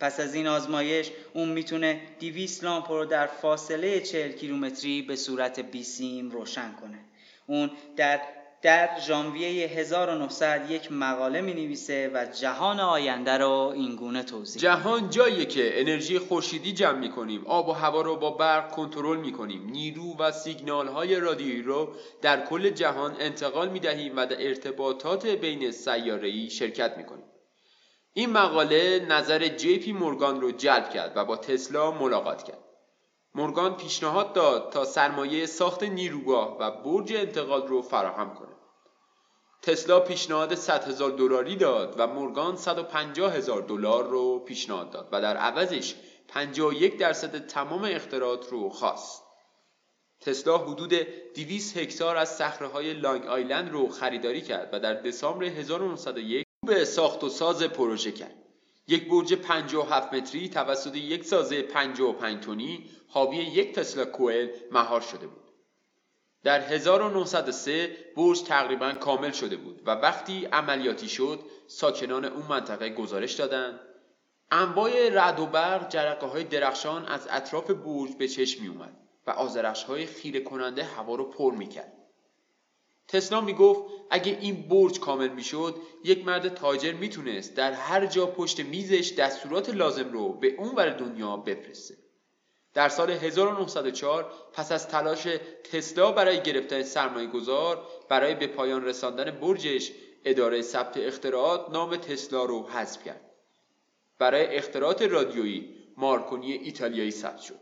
پس 0.00 0.20
از 0.20 0.34
این 0.34 0.46
آزمایش 0.46 1.10
اون 1.32 1.48
می‌تونه 1.48 2.00
200 2.20 2.64
لامپ 2.64 2.90
رو 2.90 3.04
در 3.04 3.26
فاصله 3.26 4.00
40 4.00 4.32
کیلومتری 4.32 5.02
به 5.02 5.16
صورت 5.16 5.60
بیسیم 5.60 6.30
روشن 6.30 6.72
کنه. 6.80 6.98
اون 7.46 7.70
در 7.96 8.20
در 8.66 9.00
ژانویه 9.00 9.68
1900 9.68 10.70
یک 10.70 10.92
مقاله 10.92 11.40
می 11.40 11.54
نویسه 11.54 12.10
و 12.14 12.26
جهان 12.40 12.80
آینده 12.80 13.38
رو 13.38 13.72
اینگونه 13.74 14.22
توضیح 14.22 14.62
جهان 14.62 15.10
جایی 15.10 15.46
که 15.46 15.80
انرژی 15.80 16.18
خورشیدی 16.18 16.72
جمع 16.72 16.98
می 16.98 17.10
کنیم 17.10 17.46
آب 17.46 17.68
و 17.68 17.72
هوا 17.72 18.00
رو 18.00 18.16
با 18.16 18.30
برق 18.30 18.70
کنترل 18.70 19.16
می 19.16 19.32
کنیم 19.32 19.70
نیرو 19.70 20.16
و 20.18 20.32
سیگنال 20.32 20.88
های 20.88 21.20
رادیویی 21.20 21.62
رو 21.62 21.88
در 22.22 22.46
کل 22.46 22.70
جهان 22.70 23.16
انتقال 23.20 23.68
می 23.68 23.80
دهیم 23.80 24.16
و 24.16 24.26
در 24.26 24.46
ارتباطات 24.46 25.26
بین 25.26 25.70
سیاره 25.70 26.48
شرکت 26.48 26.96
می 26.96 27.04
کنیم 27.04 27.24
این 28.12 28.30
مقاله 28.30 29.06
نظر 29.08 29.48
جی 29.48 29.78
پی 29.78 29.92
مورگان 29.92 30.40
رو 30.40 30.52
جلب 30.52 30.90
کرد 30.90 31.12
و 31.16 31.24
با 31.24 31.36
تسلا 31.36 31.90
ملاقات 31.90 32.42
کرد. 32.42 32.58
مورگان 33.34 33.76
پیشنهاد 33.76 34.32
داد 34.32 34.72
تا 34.72 34.84
سرمایه 34.84 35.46
ساخت 35.46 35.82
نیروگاه 35.82 36.58
و 36.60 36.70
برج 36.70 37.12
انتقال 37.12 37.66
رو 37.66 37.82
فراهم 37.82 38.34
کنه. 38.34 38.55
تسلا 39.66 40.00
پیشنهاد 40.00 40.54
100 40.54 40.88
هزار 40.88 41.10
دلاری 41.10 41.56
داد 41.56 41.94
و 41.98 42.06
مورگان 42.06 42.56
150 42.56 43.34
هزار 43.34 43.62
دلار 43.62 44.08
رو 44.08 44.38
پیشنهاد 44.38 44.90
داد 44.90 45.08
و 45.12 45.20
در 45.20 45.36
عوضش 45.36 45.94
51 46.28 46.98
درصد 46.98 47.46
تمام 47.46 47.84
اختراعات 47.84 48.48
رو 48.48 48.68
خواست. 48.68 49.22
تسلا 50.20 50.58
حدود 50.58 50.94
200 51.34 51.76
هکتار 51.76 52.16
از 52.16 52.36
صخره 52.36 52.92
لانگ 52.92 53.26
آیلند 53.26 53.70
رو 53.70 53.88
خریداری 53.88 54.40
کرد 54.40 54.68
و 54.72 54.80
در 54.80 54.94
دسامبر 54.94 55.44
1901 55.44 56.46
به 56.66 56.84
ساخت 56.84 57.24
و 57.24 57.28
ساز 57.28 57.62
پروژه 57.62 58.12
کرد. 58.12 58.34
یک 58.88 59.08
برج 59.08 59.34
57 59.34 60.14
متری 60.14 60.48
توسط 60.48 60.96
یک 60.96 61.24
سازه 61.24 61.62
55 61.62 62.44
تونی 62.44 62.90
حاوی 63.08 63.36
یک 63.36 63.74
تسلا 63.74 64.04
کوئل 64.04 64.48
مهار 64.72 65.00
شده 65.00 65.26
بود. 65.26 65.45
در 66.46 66.60
1903 66.60 67.96
برج 68.16 68.42
تقریبا 68.42 68.92
کامل 68.92 69.30
شده 69.30 69.56
بود 69.56 69.82
و 69.86 69.90
وقتی 69.90 70.44
عملیاتی 70.44 71.08
شد 71.08 71.40
ساکنان 71.66 72.24
اون 72.24 72.46
منطقه 72.48 72.88
گزارش 72.88 73.32
دادند 73.32 73.80
انواع 74.50 75.08
رعد 75.08 75.40
و 75.40 75.46
برق 75.46 75.88
جرقه 75.88 76.26
های 76.26 76.44
درخشان 76.44 77.06
از 77.06 77.28
اطراف 77.30 77.70
برج 77.70 78.16
به 78.18 78.28
چشم 78.28 78.62
می 78.62 78.68
اومد 78.68 78.96
و 79.26 79.30
آزرخش 79.30 79.84
های 79.84 80.06
خیره 80.06 80.40
کننده 80.40 80.84
هوا 80.84 81.14
رو 81.14 81.24
پر 81.24 81.54
می 81.54 81.68
کرد. 81.68 81.92
تسلا 83.08 83.40
می 83.40 83.54
گفت 83.54 83.82
اگه 84.10 84.38
این 84.40 84.68
برج 84.68 85.00
کامل 85.00 85.28
می 85.28 85.44
شد 85.44 85.76
یک 86.04 86.26
مرد 86.26 86.54
تاجر 86.54 86.92
می 86.92 87.08
تونست 87.08 87.56
در 87.56 87.72
هر 87.72 88.06
جا 88.06 88.26
پشت 88.26 88.60
میزش 88.60 89.12
دستورات 89.18 89.70
لازم 89.70 90.12
رو 90.12 90.32
به 90.32 90.54
اون 90.58 90.74
ور 90.74 90.90
دنیا 90.90 91.36
بفرسته. 91.36 92.05
در 92.76 92.88
سال 92.88 93.10
1904 93.10 94.32
پس 94.52 94.72
از 94.72 94.88
تلاش 94.88 95.28
تسلا 95.72 96.12
برای 96.12 96.42
گرفتن 96.42 96.82
سرمایه 96.82 97.26
گذار 97.26 97.86
برای 98.08 98.34
به 98.34 98.46
پایان 98.46 98.84
رساندن 98.84 99.30
برجش 99.30 99.92
اداره 100.24 100.62
ثبت 100.62 100.96
اختراعات 100.96 101.70
نام 101.70 101.96
تسلا 101.96 102.44
رو 102.44 102.68
حذف 102.68 103.04
کرد. 103.04 103.20
برای 104.18 104.56
اختراعات 104.56 105.02
رادیویی 105.02 105.74
مارکونی 105.96 106.52
ایتالیایی 106.52 107.10
ثبت 107.10 107.40
شد 107.40 107.60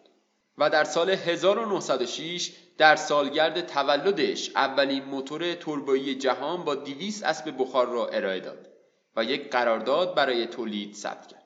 و 0.58 0.70
در 0.70 0.84
سال 0.84 1.10
1906 1.10 2.52
در 2.78 2.96
سالگرد 2.96 3.66
تولدش 3.66 4.50
اولین 4.56 5.04
موتور 5.04 5.54
توربویی 5.54 6.14
جهان 6.14 6.64
با 6.64 6.74
200 6.74 7.24
اسب 7.24 7.54
بخار 7.58 7.86
را 7.86 8.08
ارائه 8.08 8.40
داد 8.40 8.68
و 9.16 9.24
یک 9.24 9.50
قرارداد 9.50 10.14
برای 10.14 10.46
تولید 10.46 10.94
ثبت 10.94 11.26
کرد. 11.26 11.43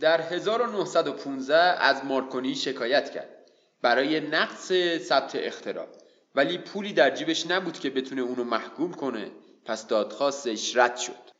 در 0.00 0.20
1915 0.20 1.56
از 1.56 2.04
مارکونی 2.04 2.54
شکایت 2.54 3.10
کرد 3.10 3.28
برای 3.82 4.20
نقص 4.20 4.72
ثبت 4.98 5.32
اختراع. 5.34 5.86
ولی 6.34 6.58
پولی 6.58 6.92
در 6.92 7.10
جیبش 7.10 7.46
نبود 7.46 7.78
که 7.78 7.90
بتونه 7.90 8.22
اونو 8.22 8.44
محکوم 8.44 8.94
کنه. 8.94 9.30
پس 9.64 9.86
دادخواستش 9.86 10.76
رد 10.76 10.96
شد. 10.96 11.32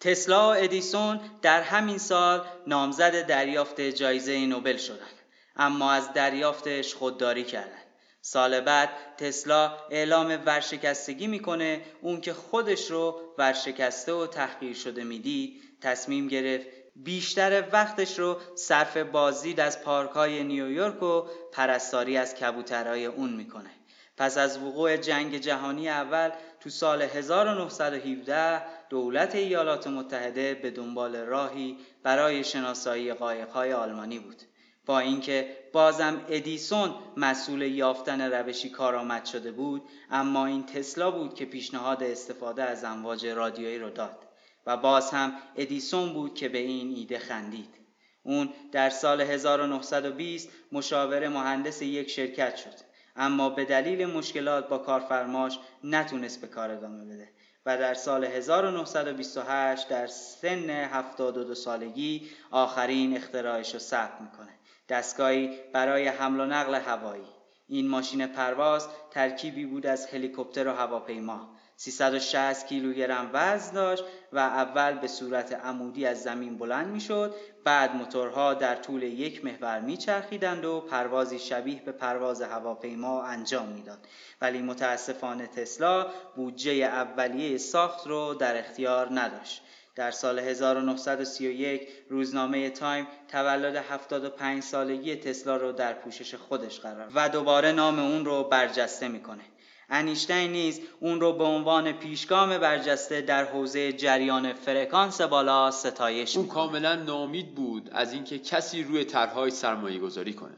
تسلا 0.00 0.48
و 0.48 0.54
ادیسون 0.56 1.20
در 1.42 1.62
همین 1.62 1.98
سال 1.98 2.44
نامزد 2.66 3.26
دریافت 3.26 3.80
جایزه 3.80 4.46
نوبل 4.46 4.76
شدند. 4.76 5.18
اما 5.56 5.92
از 5.92 6.12
دریافتش 6.12 6.94
خودداری 6.94 7.44
کردند. 7.44 7.86
سال 8.20 8.60
بعد 8.60 8.90
تسلا 9.18 9.76
اعلام 9.90 10.38
ورشکستگی 10.46 11.26
می‌کنه. 11.26 11.80
اون 12.00 12.20
که 12.20 12.32
خودش 12.32 12.90
رو 12.90 13.20
ورشکسته 13.38 14.12
و 14.12 14.26
تحقیر 14.26 14.76
شده 14.76 15.04
می‌دید 15.04 15.62
تصمیم 15.80 16.28
گرفت 16.28 16.66
بیشتر 16.96 17.64
وقتش 17.72 18.18
رو 18.18 18.36
صرف 18.54 18.96
بازدید 18.96 19.60
از 19.60 19.82
پارک 19.82 20.10
های 20.10 20.44
نیویورک 20.44 21.02
و 21.02 21.22
پرستاری 21.52 22.16
از 22.16 22.34
کبوترهای 22.34 23.06
اون 23.06 23.32
می‌کنه. 23.32 23.70
پس 24.16 24.38
از 24.38 24.58
وقوع 24.58 24.96
جنگ 24.96 25.38
جهانی 25.38 25.88
اول 25.88 26.30
تو 26.60 26.70
سال 26.70 27.02
1917 27.02 28.62
دولت 28.88 29.34
ایالات 29.34 29.86
متحده 29.86 30.54
به 30.54 30.70
دنبال 30.70 31.16
راهی 31.16 31.78
برای 32.02 32.44
شناسایی 32.44 33.14
قایقهای 33.14 33.72
آلمانی 33.72 34.18
بود. 34.18 34.42
با 34.86 34.98
اینکه 34.98 35.56
بازم 35.72 36.24
ادیسون 36.28 36.94
مسئول 37.16 37.62
یافتن 37.62 38.20
روشی 38.20 38.70
کارآمد 38.70 39.24
شده 39.24 39.52
بود 39.52 39.82
اما 40.10 40.46
این 40.46 40.66
تسلا 40.66 41.10
بود 41.10 41.34
که 41.34 41.44
پیشنهاد 41.44 42.02
استفاده 42.02 42.62
از 42.62 42.84
امواج 42.84 43.26
رادیویی 43.26 43.78
رو 43.78 43.90
داد. 43.90 44.31
و 44.66 44.76
باز 44.76 45.10
هم 45.10 45.32
ادیسون 45.56 46.12
بود 46.12 46.34
که 46.34 46.48
به 46.48 46.58
این 46.58 46.94
ایده 46.96 47.18
خندید. 47.18 47.74
اون 48.22 48.50
در 48.72 48.90
سال 48.90 49.20
1920 49.20 50.48
مشاور 50.72 51.28
مهندس 51.28 51.82
یک 51.82 52.10
شرکت 52.10 52.56
شد. 52.56 52.74
اما 53.16 53.50
به 53.50 53.64
دلیل 53.64 54.06
مشکلات 54.06 54.68
با 54.68 54.78
کارفرماش 54.78 55.58
نتونست 55.84 56.40
به 56.40 56.46
کار 56.46 56.70
ادامه 56.70 57.04
بده 57.04 57.28
و 57.66 57.78
در 57.78 57.94
سال 57.94 58.24
1928 58.24 59.88
در 59.88 60.06
سن 60.06 60.70
72 60.70 61.54
سالگی 61.54 62.30
آخرین 62.50 63.16
اختراعش 63.16 63.72
رو 63.72 63.78
ثبت 63.78 64.20
می‌کنه. 64.20 64.58
دستگاهی 64.88 65.50
برای 65.72 66.08
حمل 66.08 66.40
و 66.40 66.46
نقل 66.46 66.74
هوایی. 66.74 67.24
این 67.68 67.88
ماشین 67.88 68.26
پرواز 68.26 68.88
ترکیبی 69.10 69.66
بود 69.66 69.86
از 69.86 70.06
هلیکوپتر 70.06 70.68
و 70.68 70.72
هواپیما. 70.72 71.56
360 71.82 72.66
کیلوگرم 72.66 73.30
وزن 73.32 73.74
داشت 73.74 74.04
و 74.32 74.38
اول 74.38 74.92
به 74.92 75.08
صورت 75.08 75.52
عمودی 75.52 76.06
از 76.06 76.22
زمین 76.22 76.58
بلند 76.58 76.86
می‌شد. 76.86 77.34
بعد 77.64 77.94
موتورها 77.96 78.54
در 78.54 78.74
طول 78.74 79.02
یک 79.02 79.44
محور 79.44 79.80
میچرخیدند 79.80 80.64
و 80.64 80.80
پروازی 80.80 81.38
شبیه 81.38 81.82
به 81.82 81.92
پرواز 81.92 82.42
هواپیما 82.42 83.22
انجام 83.22 83.68
می‌داد. 83.68 83.98
ولی 84.40 84.62
متاسفانه 84.62 85.46
تسلا 85.46 86.06
بودجه 86.36 86.72
اولیه 86.72 87.58
ساخت 87.58 88.06
رو 88.06 88.34
در 88.34 88.58
اختیار 88.58 89.20
نداشت. 89.20 89.62
در 89.94 90.10
سال 90.10 90.38
1931 90.38 91.88
روزنامه 92.08 92.70
تایم 92.70 93.06
تولد 93.28 93.76
75 93.76 94.62
سالگی 94.62 95.16
تسلا 95.16 95.56
رو 95.56 95.72
در 95.72 95.92
پوشش 95.92 96.34
خودش 96.34 96.80
قرار 96.80 97.08
و 97.14 97.28
دوباره 97.28 97.72
نام 97.72 97.98
اون 97.98 98.24
رو 98.24 98.44
برجسته 98.44 99.08
می‌کنه. 99.08 99.42
انیشتین 99.88 100.52
نیز 100.52 100.80
اون 101.00 101.20
رو 101.20 101.32
به 101.32 101.44
عنوان 101.44 101.92
پیشگام 101.92 102.58
برجسته 102.58 103.20
در 103.20 103.44
حوزه 103.44 103.92
جریان 103.92 104.52
فرکانس 104.52 105.20
بالا 105.20 105.70
ستایش 105.70 106.36
اون 106.36 106.46
کاملا 106.46 106.94
ناامید 106.94 107.54
بود 107.54 107.90
از 107.92 108.12
اینکه 108.12 108.38
کسی 108.38 108.82
روی 108.82 109.04
طرحهای 109.04 109.50
سرمایه 109.50 109.98
گذاری 109.98 110.32
کنه. 110.32 110.56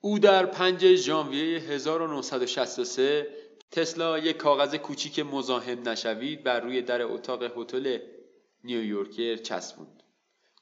او 0.00 0.18
در 0.18 0.46
5 0.46 0.94
ژانویه 0.94 1.58
1963 1.58 3.26
تسلا 3.70 4.18
یک 4.18 4.36
کاغذ 4.36 4.74
کوچیک 4.74 5.18
مزاحم 5.18 5.88
نشوید 5.88 6.42
بر 6.44 6.60
روی 6.60 6.82
در 6.82 7.02
اتاق 7.02 7.42
هتل 7.58 7.98
نیویورکر 8.64 9.36
چسبوند. 9.36 10.02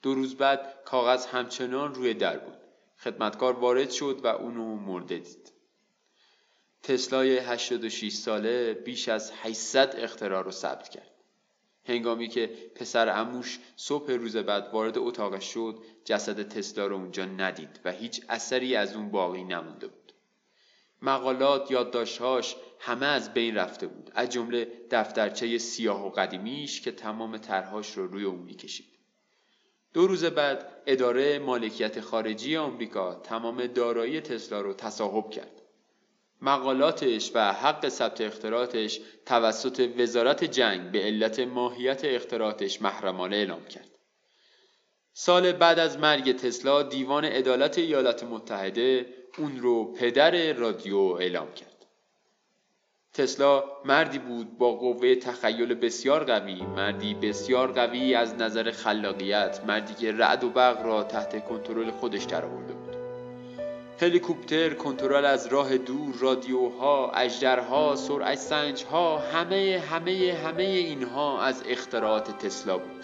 دو 0.03 0.15
روز 0.15 0.37
بعد 0.37 0.83
کاغذ 0.85 1.27
همچنان 1.27 1.95
روی 1.95 2.15
در 2.15 2.39
بود. 2.39 2.59
خدمتکار 2.99 3.53
وارد 3.53 3.91
شد 3.91 4.21
و 4.25 4.27
اونو 4.27 4.77
مرده 4.77 5.19
دید. 5.19 5.52
تسلای 6.83 7.39
86 7.39 8.13
ساله 8.13 8.75
بیش 8.75 9.09
از 9.09 9.33
800 9.43 9.95
اختراع 9.99 10.43
رو 10.43 10.51
ثبت 10.51 10.89
کرد. 10.89 11.11
هنگامی 11.85 12.29
که 12.29 12.47
پسر 12.75 13.09
اموش 13.21 13.59
صبح 13.77 14.13
روز 14.13 14.37
بعد 14.37 14.69
وارد 14.73 14.99
اتاقش 14.99 15.53
شد 15.53 15.79
جسد 16.05 16.49
تسلا 16.49 16.87
رو 16.87 16.97
اونجا 16.97 17.25
ندید 17.25 17.81
و 17.85 17.93
هیچ 17.93 18.23
اثری 18.29 18.77
از 18.77 18.97
اون 18.97 19.11
باقی 19.11 19.45
نمونده 19.45 19.87
بود. 19.87 20.13
مقالات 21.03 21.71
یادداشتهاش 21.71 22.57
همه 22.79 23.07
از 23.07 23.35
بین 23.35 23.55
رفته 23.55 23.87
بود 23.87 24.11
از 24.15 24.29
جمله 24.29 24.69
دفترچه 24.91 25.59
سیاه 25.59 26.07
و 26.07 26.11
قدیمیش 26.11 26.81
که 26.81 26.93
تمام 26.93 27.39
طرحهاش 27.39 27.91
رو 27.91 28.07
روی 28.07 28.25
اون 28.25 28.39
می‌کشید. 28.39 28.87
دو 29.93 30.07
روز 30.07 30.25
بعد 30.25 30.83
اداره 30.87 31.39
مالکیت 31.39 32.01
خارجی 32.01 32.57
آمریکا 32.57 33.15
تمام 33.15 33.67
دارایی 33.67 34.21
تسلا 34.21 34.61
رو 34.61 34.75
تصاحب 34.75 35.31
کرد. 35.31 35.62
مقالاتش 36.43 37.31
و 37.35 37.53
حق 37.53 37.89
ثبت 37.89 38.21
اختراعاتش 38.21 39.01
توسط 39.27 39.91
وزارت 39.99 40.45
جنگ 40.45 40.91
به 40.91 40.99
علت 41.03 41.41
ماهیت 41.41 42.05
اختراعاتش 42.05 42.83
محرمانه 42.83 43.37
اعلام 43.37 43.65
کرد. 43.65 43.89
سال 45.13 45.53
بعد 45.53 45.79
از 45.79 45.99
مرگ 45.99 46.37
تسلا 46.37 46.83
دیوان 46.83 47.25
عدالت 47.25 47.79
ایالات 47.79 48.25
متحده 48.25 49.07
اون 49.39 49.59
رو 49.59 49.93
پدر 49.93 50.53
رادیو 50.53 50.97
اعلام 50.97 51.53
کرد. 51.53 51.87
تسلا 53.15 53.65
مردی 53.85 54.19
بود 54.19 54.59
با 54.59 54.73
قوه 54.73 55.15
تخیل 55.15 55.75
بسیار 55.75 56.25
قوی، 56.25 56.63
مردی 56.63 57.15
بسیار 57.15 57.73
قوی 57.73 58.15
از 58.15 58.35
نظر 58.35 58.71
خلاقیت، 58.71 59.61
مردی 59.67 59.95
که 59.95 60.13
رعد 60.13 60.45
و 60.45 60.51
برق 60.51 60.87
را 60.87 61.03
تحت 61.03 61.45
کنترل 61.45 61.91
خودش 61.91 62.25
درآورده 62.25 62.73
بود. 62.73 62.82
هلیکوپتر 64.03 64.75
کنترل 64.75 65.25
از 65.25 65.47
راه 65.47 65.79
دور 65.79 66.15
رادیوها 66.21 67.11
اجدرها 67.11 67.97
سرعت 67.97 68.39
سنجها 68.39 69.19
همه 69.19 69.83
همه 69.91 70.39
همه 70.45 70.63
اینها 70.63 71.43
از 71.43 71.63
اختراعات 71.69 72.39
تسلا 72.39 72.79
بود. 72.79 73.02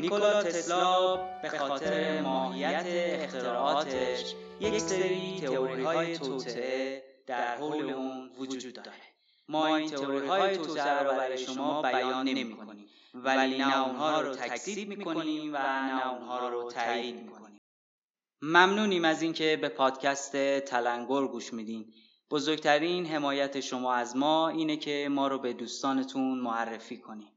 نیکولا 0.00 0.42
تسلا 0.42 1.16
به 1.42 1.48
خاطر 1.48 2.20
ماهیت 2.20 2.84
اختراعاتش 2.86 4.34
یک 4.60 4.78
سری 4.78 5.40
تئوری 5.40 5.84
های 5.84 6.18
توطعه 6.18 7.02
در 7.26 7.56
حول 7.56 7.90
اون 7.90 8.30
وجود 8.38 8.74
داره. 8.74 9.06
ما 9.48 9.76
این 9.76 9.90
تئوری 9.90 10.26
های 10.26 10.56
توسعه 10.56 11.02
رو 11.02 11.10
برای 11.10 11.38
شما 11.38 11.82
بیان 11.82 12.28
نمی 12.28 12.56
کنیم 12.56 12.86
ولی 13.14 13.58
نه 13.58 13.86
اونها 13.86 14.20
رو 14.20 14.34
تکذیب 14.34 14.88
می 14.88 15.04
کنیم 15.04 15.54
و 15.54 15.58
نه 15.58 16.12
اونها 16.12 16.48
رو 16.48 16.70
تایید 16.70 17.16
می 17.16 17.28
کنیم 17.28 17.60
ممنونیم 18.42 19.04
از 19.04 19.22
اینکه 19.22 19.58
به 19.60 19.68
پادکست 19.68 20.58
تلنگر 20.58 21.26
گوش 21.26 21.52
میدین. 21.52 21.92
بزرگترین 22.30 23.06
حمایت 23.06 23.60
شما 23.60 23.94
از 23.94 24.16
ما 24.16 24.48
اینه 24.48 24.76
که 24.76 25.08
ما 25.10 25.28
رو 25.28 25.38
به 25.38 25.52
دوستانتون 25.52 26.38
معرفی 26.38 26.96
کنیم 26.96 27.35